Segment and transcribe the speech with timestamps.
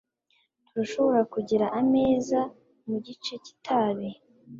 [0.67, 2.39] Turashobora kugira ameza
[2.87, 4.09] mugice cyitabi?